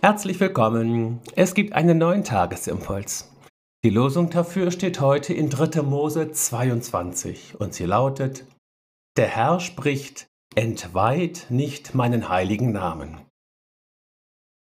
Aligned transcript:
Herzlich 0.00 0.38
willkommen. 0.38 1.18
Es 1.34 1.54
gibt 1.54 1.72
einen 1.72 1.98
neuen 1.98 2.22
Tagesimpuls. 2.22 3.34
Die 3.82 3.90
Losung 3.90 4.30
dafür 4.30 4.70
steht 4.70 5.00
heute 5.00 5.34
in 5.34 5.50
3. 5.50 5.82
Mose 5.82 6.30
22 6.30 7.58
und 7.58 7.74
sie 7.74 7.84
lautet: 7.84 8.44
Der 9.16 9.26
Herr 9.26 9.58
spricht: 9.58 10.28
Entweiht 10.54 11.46
nicht 11.50 11.96
meinen 11.96 12.28
heiligen 12.28 12.70
Namen. 12.70 13.20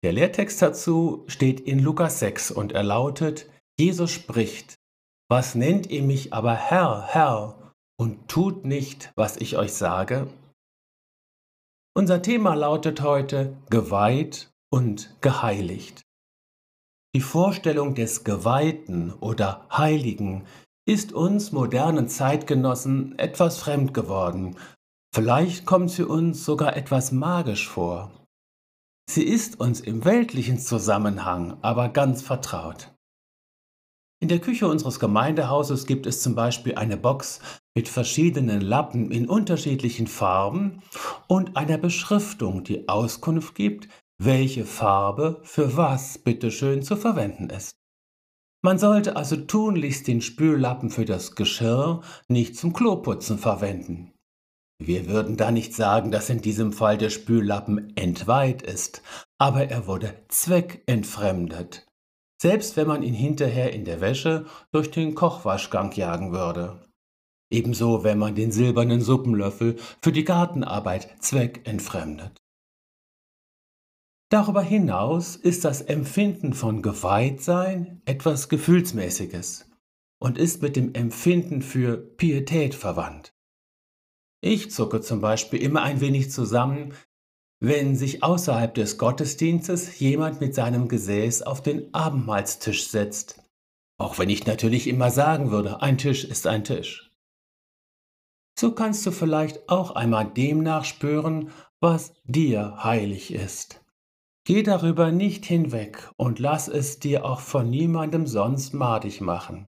Der 0.03 0.13
Lehrtext 0.13 0.61
dazu 0.61 1.23
steht 1.25 1.61
in 1.61 1.79
Lukas 1.79 2.19
6 2.19 2.51
und 2.51 2.71
er 2.71 2.83
lautet: 2.83 3.49
Jesus 3.79 4.11
spricht: 4.11 4.75
Was 5.31 5.55
nennt 5.55 5.89
ihr 5.89 6.03
mich 6.03 6.31
aber 6.31 6.53
Herr, 6.53 7.07
Herr 7.07 7.73
und 7.97 8.27
tut 8.27 8.65
nicht, 8.65 9.11
was 9.15 9.37
ich 9.37 9.57
euch 9.57 9.73
sage? 9.73 10.27
Unser 11.95 12.21
Thema 12.21 12.53
lautet 12.53 13.01
heute 13.01 13.57
Geweiht 13.71 14.52
und 14.73 15.15
geheiligt. 15.21 16.01
Die 17.15 17.21
Vorstellung 17.21 17.93
des 17.93 18.23
Geweihten 18.23 19.13
oder 19.13 19.67
Heiligen 19.71 20.47
ist 20.89 21.13
uns 21.13 21.51
modernen 21.51 22.07
Zeitgenossen 22.07 23.17
etwas 23.19 23.59
fremd 23.59 23.93
geworden. 23.93 24.57
Vielleicht 25.13 25.67
kommt 25.67 25.91
sie 25.91 26.07
uns 26.07 26.43
sogar 26.43 26.75
etwas 26.75 27.11
magisch 27.11 27.69
vor. 27.69 28.11
Sie 29.07 29.21
ist 29.23 29.59
uns 29.59 29.79
im 29.79 30.05
weltlichen 30.05 30.57
Zusammenhang 30.57 31.55
aber 31.61 31.89
ganz 31.89 32.23
vertraut. 32.23 32.89
In 34.23 34.27
der 34.27 34.39
Küche 34.39 34.67
unseres 34.67 34.99
Gemeindehauses 34.99 35.85
gibt 35.85 36.07
es 36.07 36.23
zum 36.23 36.33
Beispiel 36.33 36.75
eine 36.75 36.97
Box 36.97 37.41
mit 37.77 37.89
verschiedenen 37.89 38.61
Lappen 38.61 39.11
in 39.11 39.29
unterschiedlichen 39.29 40.07
Farben 40.07 40.81
und 41.27 41.57
einer 41.57 41.77
Beschriftung, 41.77 42.63
die 42.63 42.89
Auskunft 42.89 43.53
gibt, 43.53 43.87
welche 44.25 44.65
Farbe 44.65 45.39
für 45.43 45.75
was 45.75 46.17
bitteschön 46.17 46.81
zu 46.83 46.95
verwenden 46.95 47.49
ist. 47.49 47.75
Man 48.61 48.79
sollte 48.79 49.17
also 49.17 49.35
tunlichst 49.35 50.07
den 50.07 50.21
Spüllappen 50.21 50.89
für 50.89 51.03
das 51.03 51.35
Geschirr 51.35 52.01
nicht 52.29 52.55
zum 52.55 52.71
Kloputzen 52.71 53.37
verwenden. 53.37 54.13
Wir 54.79 55.07
würden 55.07 55.37
da 55.37 55.51
nicht 55.51 55.73
sagen, 55.73 56.11
dass 56.11 56.29
in 56.29 56.41
diesem 56.41 56.71
Fall 56.71 56.97
der 56.97 57.09
Spüllappen 57.09 57.95
entweiht 57.95 58.61
ist, 58.61 59.01
aber 59.37 59.69
er 59.69 59.87
wurde 59.87 60.13
zweckentfremdet. 60.29 61.85
Selbst 62.41 62.77
wenn 62.77 62.87
man 62.87 63.03
ihn 63.03 63.13
hinterher 63.13 63.73
in 63.73 63.85
der 63.85 64.01
Wäsche 64.01 64.45
durch 64.71 64.91
den 64.91 65.15
Kochwaschgang 65.15 65.91
jagen 65.93 66.31
würde. 66.31 66.81
Ebenso, 67.51 68.03
wenn 68.03 68.17
man 68.17 68.35
den 68.35 68.51
silbernen 68.51 69.01
Suppenlöffel 69.01 69.77
für 70.01 70.11
die 70.11 70.23
Gartenarbeit 70.23 71.09
zweckentfremdet. 71.19 72.42
Darüber 74.33 74.63
hinaus 74.63 75.35
ist 75.35 75.63
das 75.63 75.81
Empfinden 75.81 76.53
von 76.53 76.81
Geweihtsein 76.81 78.01
etwas 78.05 78.49
Gefühlsmäßiges 78.49 79.69
und 80.19 80.39
ist 80.39 80.63
mit 80.63 80.75
dem 80.75 80.95
Empfinden 80.95 81.61
für 81.61 81.97
Pietät 81.97 82.73
verwandt. 82.73 83.35
Ich 84.41 84.71
zucke 84.71 85.01
zum 85.01 85.21
Beispiel 85.21 85.61
immer 85.61 85.83
ein 85.83 86.01
wenig 86.01 86.31
zusammen, 86.31 86.95
wenn 87.59 87.95
sich 87.95 88.23
außerhalb 88.23 88.73
des 88.73 88.97
Gottesdienstes 88.97 89.99
jemand 89.99 90.41
mit 90.41 90.55
seinem 90.55 90.87
Gesäß 90.87 91.43
auf 91.43 91.61
den 91.61 91.93
Abendmahlstisch 91.93 92.87
setzt. 92.87 93.39
Auch 93.99 94.17
wenn 94.17 94.31
ich 94.31 94.47
natürlich 94.47 94.87
immer 94.87 95.11
sagen 95.11 95.51
würde, 95.51 95.83
ein 95.83 95.99
Tisch 95.99 96.23
ist 96.23 96.47
ein 96.47 96.63
Tisch. 96.63 97.11
So 98.57 98.73
kannst 98.73 99.05
du 99.05 99.11
vielleicht 99.11 99.69
auch 99.69 99.91
einmal 99.91 100.25
dem 100.25 100.63
nachspüren, 100.63 101.51
was 101.79 102.15
dir 102.23 102.83
heilig 102.83 103.31
ist. 103.31 103.82
Geh 104.45 104.61
darüber 104.61 105.11
nicht 105.11 105.45
hinweg 105.45 106.11
und 106.17 106.39
lass 106.39 106.67
es 106.67 106.99
dir 106.99 107.23
auch 107.23 107.39
von 107.39 107.69
niemandem 107.69 108.27
sonst 108.27 108.73
madig 108.73 109.21
machen. 109.21 109.67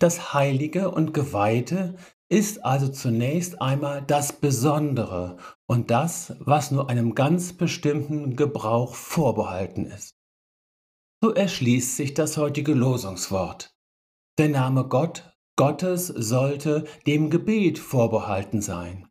Das 0.00 0.34
Heilige 0.34 0.90
und 0.90 1.14
Geweihte 1.14 1.96
ist 2.28 2.64
also 2.64 2.88
zunächst 2.88 3.62
einmal 3.62 4.02
das 4.02 4.32
Besondere 4.32 5.36
und 5.66 5.90
das, 5.90 6.36
was 6.40 6.72
nur 6.72 6.90
einem 6.90 7.14
ganz 7.14 7.52
bestimmten 7.52 8.34
Gebrauch 8.34 8.94
vorbehalten 8.94 9.86
ist. 9.86 10.16
So 11.22 11.32
erschließt 11.32 11.96
sich 11.96 12.14
das 12.14 12.36
heutige 12.36 12.74
Losungswort. 12.74 13.74
Der 14.38 14.48
Name 14.48 14.88
Gott, 14.88 15.32
Gottes 15.56 16.08
sollte 16.08 16.84
dem 17.06 17.30
Gebet 17.30 17.78
vorbehalten 17.78 18.60
sein. 18.60 19.05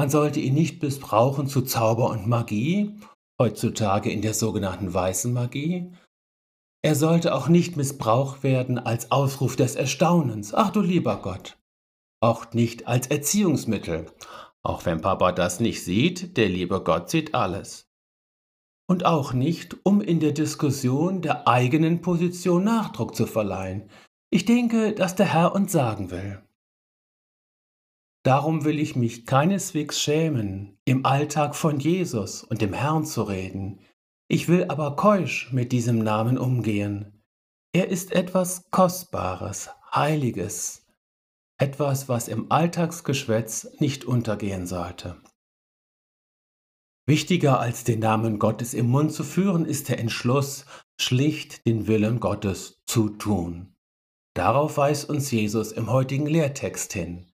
Man 0.00 0.08
sollte 0.08 0.40
ihn 0.40 0.54
nicht 0.54 0.82
missbrauchen 0.82 1.46
zu 1.46 1.60
Zauber 1.60 2.08
und 2.08 2.26
Magie, 2.26 2.94
heutzutage 3.38 4.10
in 4.10 4.22
der 4.22 4.32
sogenannten 4.32 4.94
weißen 4.94 5.30
Magie. 5.30 5.92
Er 6.80 6.94
sollte 6.94 7.34
auch 7.34 7.48
nicht 7.48 7.76
missbraucht 7.76 8.42
werden 8.42 8.78
als 8.78 9.10
Ausruf 9.10 9.56
des 9.56 9.76
Erstaunens. 9.76 10.54
Ach 10.54 10.70
du 10.70 10.80
lieber 10.80 11.18
Gott. 11.20 11.58
Auch 12.22 12.54
nicht 12.54 12.88
als 12.88 13.08
Erziehungsmittel. 13.08 14.06
Auch 14.62 14.86
wenn 14.86 15.02
Papa 15.02 15.32
das 15.32 15.60
nicht 15.60 15.84
sieht, 15.84 16.38
der 16.38 16.48
liebe 16.48 16.82
Gott 16.82 17.10
sieht 17.10 17.34
alles. 17.34 17.86
Und 18.88 19.04
auch 19.04 19.34
nicht, 19.34 19.76
um 19.84 20.00
in 20.00 20.18
der 20.18 20.32
Diskussion 20.32 21.20
der 21.20 21.46
eigenen 21.46 22.00
Position 22.00 22.64
Nachdruck 22.64 23.14
zu 23.14 23.26
verleihen. 23.26 23.90
Ich 24.30 24.46
denke, 24.46 24.94
dass 24.94 25.14
der 25.14 25.26
Herr 25.26 25.54
uns 25.54 25.72
sagen 25.72 26.10
will. 26.10 26.40
Darum 28.22 28.66
will 28.66 28.78
ich 28.78 28.96
mich 28.96 29.24
keineswegs 29.24 29.98
schämen, 29.98 30.78
im 30.84 31.06
Alltag 31.06 31.56
von 31.56 31.80
Jesus 31.80 32.44
und 32.44 32.60
dem 32.60 32.74
Herrn 32.74 33.06
zu 33.06 33.22
reden. 33.22 33.80
Ich 34.28 34.46
will 34.46 34.66
aber 34.68 34.94
keusch 34.96 35.50
mit 35.52 35.72
diesem 35.72 36.00
Namen 36.00 36.36
umgehen. 36.36 37.24
Er 37.72 37.88
ist 37.88 38.12
etwas 38.12 38.70
Kostbares, 38.70 39.70
Heiliges, 39.94 40.86
etwas, 41.58 42.10
was 42.10 42.28
im 42.28 42.52
Alltagsgeschwätz 42.52 43.68
nicht 43.78 44.04
untergehen 44.04 44.66
sollte. 44.66 45.16
Wichtiger 47.06 47.58
als 47.58 47.84
den 47.84 48.00
Namen 48.00 48.38
Gottes 48.38 48.74
im 48.74 48.88
Mund 48.88 49.12
zu 49.12 49.24
führen, 49.24 49.64
ist 49.64 49.88
der 49.88 49.98
Entschluss, 49.98 50.66
schlicht 51.00 51.66
den 51.66 51.86
Willen 51.86 52.20
Gottes 52.20 52.82
zu 52.86 53.08
tun. 53.08 53.74
Darauf 54.34 54.76
weist 54.76 55.08
uns 55.08 55.30
Jesus 55.30 55.72
im 55.72 55.90
heutigen 55.90 56.26
Lehrtext 56.26 56.92
hin 56.92 57.29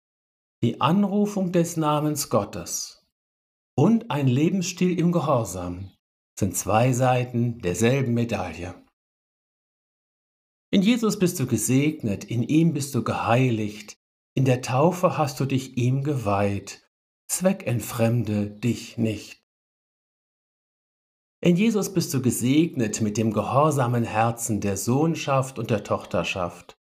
die 0.62 0.80
Anrufung 0.80 1.52
des 1.52 1.76
Namens 1.76 2.30
Gottes 2.30 3.06
und 3.76 4.10
ein 4.10 4.26
Lebensstil 4.26 4.98
im 4.98 5.12
Gehorsam 5.12 5.90
sind 6.38 6.56
zwei 6.56 6.92
Seiten 6.92 7.58
derselben 7.58 8.14
Medaille. 8.14 8.74
In 10.70 10.80
Jesus 10.80 11.18
bist 11.18 11.38
du 11.40 11.46
gesegnet, 11.46 12.24
in 12.24 12.42
ihm 12.42 12.72
bist 12.72 12.94
du 12.94 13.04
geheiligt, 13.04 13.98
in 14.34 14.46
der 14.46 14.62
Taufe 14.62 15.18
hast 15.18 15.40
du 15.40 15.44
dich 15.44 15.76
ihm 15.76 16.02
geweiht, 16.02 16.90
zweckentfremde 17.28 18.50
dich 18.50 18.96
nicht. 18.96 19.44
In 21.42 21.56
Jesus 21.56 21.92
bist 21.92 22.14
du 22.14 22.22
gesegnet 22.22 23.02
mit 23.02 23.18
dem 23.18 23.32
gehorsamen 23.32 24.04
Herzen 24.04 24.62
der 24.62 24.78
Sohnschaft 24.78 25.58
und 25.58 25.68
der 25.68 25.84
Tochterschaft. 25.84 26.78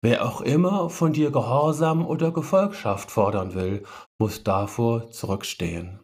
Wer 0.00 0.24
auch 0.24 0.40
immer 0.40 0.90
von 0.90 1.12
dir 1.12 1.32
Gehorsam 1.32 2.06
oder 2.06 2.30
Gefolgschaft 2.30 3.10
fordern 3.10 3.54
will, 3.54 3.82
muss 4.18 4.44
davor 4.44 5.10
zurückstehen. 5.10 6.00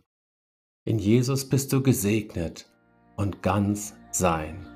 In 0.84 0.98
Jesus 0.98 1.48
bist 1.48 1.72
du 1.72 1.82
gesegnet 1.82 2.70
und 3.16 3.42
ganz 3.42 3.94
sein. 4.10 4.73